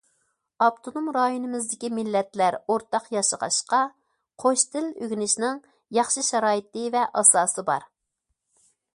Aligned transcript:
ئاپتونوم 0.65 1.09
رايونىمىزدىكى 1.15 1.89
مىللەتلەر 1.97 2.55
ئورتاق 2.75 3.09
ياشىغاچقا،‹‹ 3.15 3.81
قوش 4.43 4.63
تىل›› 4.75 4.87
ئۆگىنىشنىڭ 5.03 5.59
ياخشى 5.99 6.23
شارائىتى 6.29 6.87
ۋە 6.97 7.05
ئاساسى 7.21 7.65
بار. 7.69 7.85